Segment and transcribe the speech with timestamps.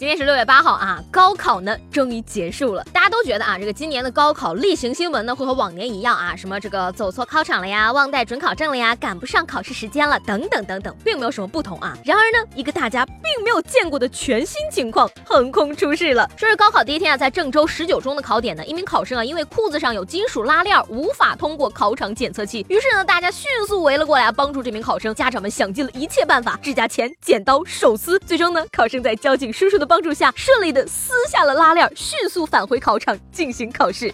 [0.00, 2.82] 今天是六月八号啊，高考呢终于结束了。
[2.90, 11.94] 大家都觉得啊，这个今年的高考例行新闻呢会和往年一样啊，什么这个走错考场了呀，忘带准考证了呀，赶不上考试时间了，等等等等，并没有什么不同啊。
[12.02, 16.26] 然而呢，一个大家并没有见过的全新情况横空出世了。
[16.34, 22.64] 说是高考第一天啊，在郑州十九中的考点呢，一名考生啊，因为裤子上有金属拉链，无法通过考场检测器。
[22.70, 25.14] 于是呢，大家迅速围了过来帮助这名考生。
[25.14, 28.18] 家长们想尽了一切办法，指甲钳、剪刀、手撕。
[28.20, 34.12] 最终呢，考生在交警叔叔的帮助下，顺利的撕下了拉链，迅速返回考场进行考试。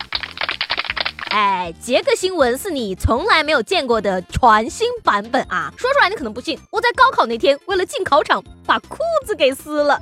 [1.29, 5.71] 哎，杰克新闻是你从来没有见过的全新版本啊！
[5.77, 10.01] 说出来你可能不信，我在高考那天为了进考场，把裤子给撕了。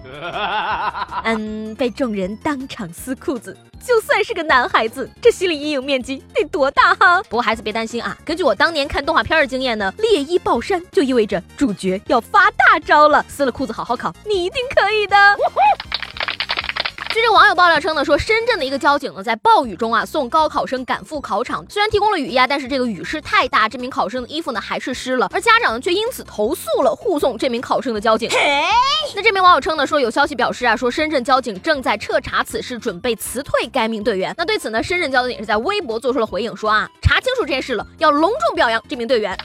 [1.24, 7.20] 嗯，被众人当场撕裤子，就算是个男孩子，这心理阴影面积得多大哈？
[7.24, 13.24] 不过孩子别担心啊，根据我当年看动画片的经验呢，猎衣爆衫就意味着主角要发大招了。
[13.28, 15.16] 撕了裤子好好考，你一定可以的。
[17.44, 28.30] 网友爆料称呢，说深圳的一个交警呢，在暴雨中啊送高考生赶赴考场，虽然提供了雨衣啊，但是这个雨势太大，这名考生的衣服呢还是湿了，而家长呢却因此投诉了护送这名考生的交警。
[29.14, 34.34] 那这名网友称呢，说有消息表示啊，说深圳交警正在彻查此事，准备辞退该名队员。
[34.38, 39.36] 那对此呢，深圳交警也是在微博做出了回应，说啊，查清楚这件事了，要隆重表扬这名队员。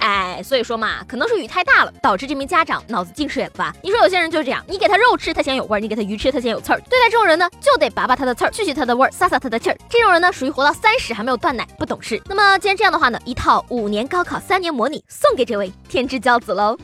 [0.00, 3.74] 哎，所以说嘛，可能是雨太大了，导致这名家长脑子进水了吧？
[3.82, 6.80] 你说有些人就是这样，你给他肉吃，他嫌有味儿；你给他鱼吃，他嫌有刺儿。
[6.88, 9.76] 对待这种人呢，就得拔拔他的刺儿，去去他的味儿，撒撒他的气儿。
[9.88, 12.20] 这种人呢，属于活到三十还没有断奶，不懂事。
[12.26, 16.76] 那么既然这样的话呢，一套五年高考三年模拟送给这位天之骄子喽。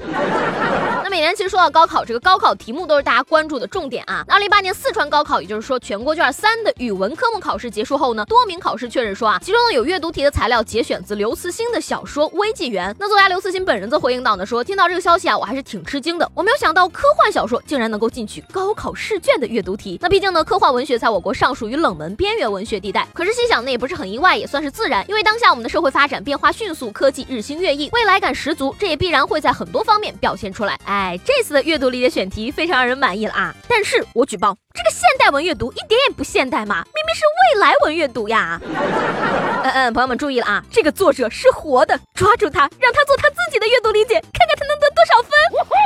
[1.12, 4.24] 每年其实说到高考，这个高考题目都是大家关注的重点啊。
[4.26, 12.90] 二零一八年四川高考，也就是说全国卷三的语文科目考试结束后呢，多名考试确认说啊，其中呢有阅读题的材料节选自刘慈欣的小说《微纪元》。
[12.98, 16.26] 那作家刘慈欣本人则回应到呢，说听到这个消息啊，我还是挺吃惊的。
[16.34, 19.98] 我没有想到科幻小说竟然能够进取高考试卷的阅读题。
[20.00, 23.06] 那毕竟呢，科幻文学在我国尚属于冷门边缘文学地带。
[23.12, 25.04] 可是细想呢，也不是很意外，也算是自然。
[25.10, 30.78] 因为当下我们的社会发展变化迅速，科技日新月异，未来感十足，这也必然会在很多方面表现出来。
[30.86, 33.54] 哎，这次的阅读理解选题非常让人满意了啊！
[33.68, 37.22] 但是我举报这个现代文阅读一点也不现代嘛，明明是
[37.54, 38.60] 未来文阅读呀！
[39.64, 45.30] 嗯嗯，朋友们注意了啊，这个作者是活的，抓住他，让他做他自己的阅读理解，看看他能得多少分。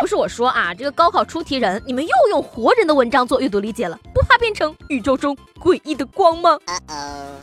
[0.00, 6.58] 不是我说啊，这个高考出题人，你们又用活人的文章做阅读理解了，不怕变成宇宙中诡异的光吗？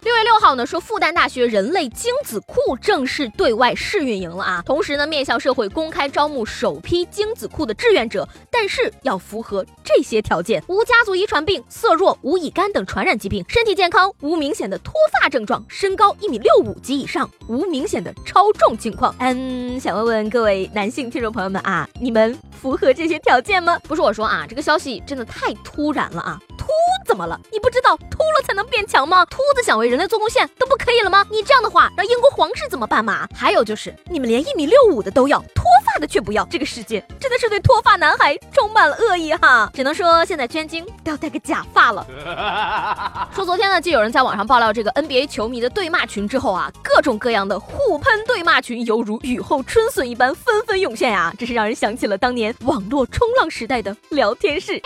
[0.02, 19.14] 六月六号呢，说复旦大学人类精子库正式对外试运营了啊，同时呢，面向社会公开招募首批精子库的志愿者，但是要符合这些条件：无家族遗传病、色弱、无乙肝等传染疾病，身体健康，无明显的脱发症状，身高一米六五及以上，无明显的超重情况。
[19.20, 23.78] 嗯，想问问各位男性听众朋友们啊，你们符合这些条件吗？
[23.84, 26.40] 不是我说啊，这个消息真的太突然了啊！
[26.58, 26.68] 秃
[27.06, 27.40] 怎么了？
[27.52, 29.26] 你不知道秃了才能变强吗？
[29.26, 31.26] 秃子想为人类做贡献都不可以了吗？
[31.30, 33.28] 你这样的话，让英国皇室怎么办嘛？
[33.36, 39.70] 还有就是，你们连一米六五的都要，秃发的却不要，这个世界真的是对脱发男孩充满了恶意哈！
[39.74, 42.08] 只能说现在捐精都要戴个假发了。
[43.36, 54.82] 说昨天呢，就有人在网上爆料这个 NBA 球迷的对骂群之后啊，各种各样的互喷对骂群犹如雨后春笋一般纷纷涌现呀，这是让人想起了当年网络冲浪时代的聊天室。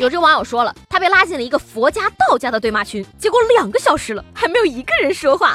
[0.00, 5.52] 有这网友说了，他被拉进了一个佛家、道家的对骂群，结果两个小时了还没有一个人说话。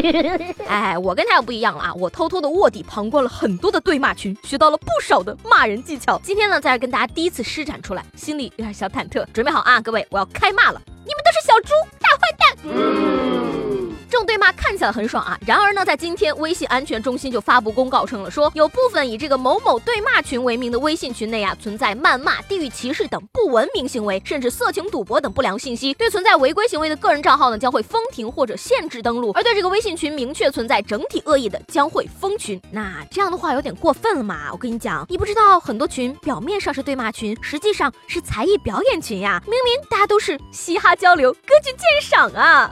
[0.66, 6.18] 哎，我跟他又不一样了啊，我偷偷的卧底旁观了很多的对骂群，学到了不少的骂人技巧。
[6.24, 9.22] 今天呢，在这跟大家第一次施展出来，心里有点小忐忑。
[9.34, 10.80] 准备好啊，各位，我要开骂了！
[11.04, 13.73] 你们都是小猪，大坏蛋！
[14.14, 25.92] 这种对骂看起来很爽啊，然而呢，在今天微信安全中心就发布公告称了，说有部分以这个某某对骂群为名的微信群内啊，存在谩骂、地域歧视等不文明行为，甚至色情、赌博等不良信息。
[25.94, 32.62] 对存在违规行为的个人账号呢，将会封停或者限制登录；而对这个微信群明确存在整体恶意的，将会封群。
[32.70, 34.50] 那这样的话有点过分了嘛？
[34.52, 39.42] 我跟你讲，你不知道很多群表面上是对骂群，实际上是才艺表演群呀！
[39.46, 42.70] 明明大家都是嘻哈交流、歌剧鉴赏啊！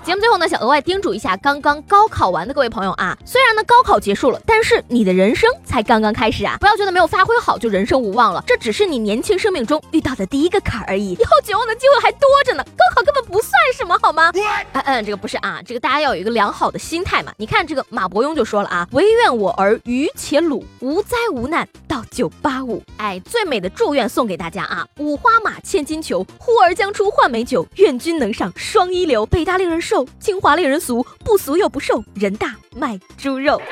[0.04, 6.58] 节目最后呢，想额外叮嘱一下刚刚高考完的各位朋友啊，虽然呢高考结束了，但是你的人生才刚刚开始啊！
[6.60, 12.62] 不要觉得没有发挥好就人生无望了，这只是你年轻生命中遇到的第一个坎而已，以后绝望的机会还多着呢。
[12.76, 13.52] 高考根本不算
[13.84, 14.32] 什么，好吗？
[14.72, 17.30] 嗯嗯，这个不是啊，这个大家要有一个良好的心态嘛。
[17.36, 22.82] 你看这个马伯庸就说了啊，唯愿我儿愚且鲁，无灾无难到九八五。
[22.96, 24.86] 哎，最美的祝愿送给大家啊！
[24.96, 29.26] 五花马，千金裘，呼儿将出换美酒，愿君能上双一流。
[29.26, 33.60] 北大令人瘦，清华令人俗，不俗又不瘦，人大卖猪肉。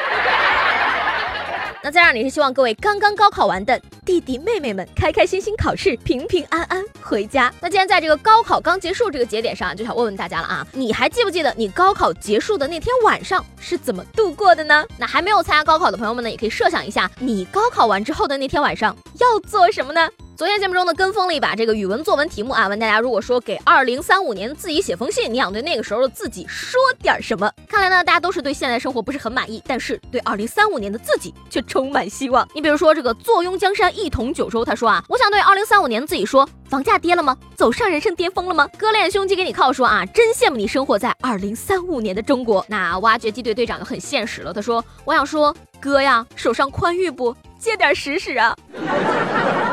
[1.84, 7.52] 那在这里是希望各位刚刚高考完的弟弟妹妹们开开心心考试，平平安安回家。
[7.60, 14.84] 那既然在这个高考刚结束这个节点上，就想问问大家了啊，你还记不记得你高考结束的那天晚上是怎么度过的呢？
[14.98, 20.10] 那还没有参加高考的朋友们呢，也可以设想一下，你高考完之后的那天晚上要做什么呢？
[20.34, 27.52] 昨天节目中呢，跟风了一把这个语文作文题目啊，问大家如果说给二零三五年自己写封信，你想对那个时候的自己说点什么？
[27.68, 32.48] 看来呢，大家都是对现在生活不是很满意，但是对二零三五年的自己却充满希望。
[32.54, 37.36] 你比如说这个坐拥江山一统九州，他说啊，我想对二零三五年的自己说，房价跌了吗？
[37.54, 38.66] 走上人生巅峰了吗？
[38.78, 42.64] 割练胸肌给你靠，说啊，真羡慕你生活在二零三五年的中国。
[42.68, 47.34] 那挖掘机队队长就很现实了，他说，我想说哥呀，手上宽裕不？
[47.58, 48.56] 借点使使啊！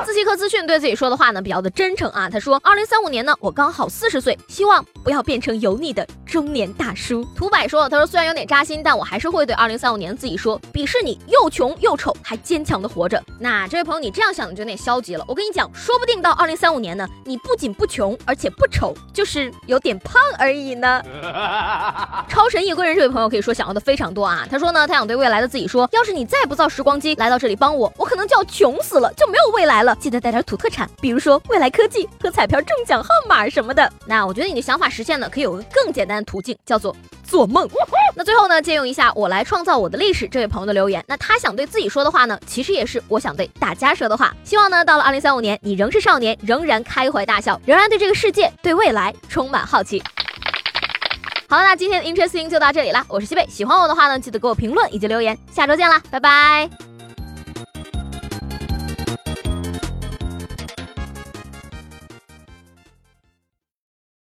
[0.09, 2.27] 自习课资讯对自己说的话呢，比较的真诚啊。
[2.27, 7.23] 他说，二零三五年呢，我刚好四十岁，希望不要变成油腻的中年大叔。
[7.35, 13.23] 涂柏说了，他说虽然有点扎心，但我还是会对二零三五年自己说，鄙视你又穷又丑还坚强的活着。
[13.39, 15.23] 那这位朋友，你这样想的就有点消极了。
[15.27, 21.03] 我跟你讲，说不定到二零三五年呢，你不仅不穷，而且不丑，就是有点胖而已呢。
[22.27, 24.47] 超神夜归人这位朋友可以说想要的非常多啊。
[24.49, 27.77] 他说呢，他想对未来的自己说，要是你再不造时光机来到这里帮。
[27.77, 29.95] 我我可能就要穷死了，就没有未来了。
[29.99, 33.91] 记得带点土特产，比如说未来科技和彩票中奖号码什么的。
[34.05, 37.69] 那我觉得你的想法实现呢，可以有个更简单的途径，叫做做梦。
[38.15, 44.33] 那最后呢，借用一下我来创造我的历史这位朋友的留言，那他想对自己说的话呢，其实也是我想对大家说的话。
[44.43, 50.01] 希望呢，到了二零三五年，你仍是少年，仍然开怀大笑，仍然对这个世界、对未来充满好奇。
[51.47, 53.03] 好了，那今天的 Interesting 就到这里了。
[53.07, 55.37] 我是西贝，喜欢我的话呢，记得给我评论以及留言。
[55.51, 56.88] 下周见啦，拜拜。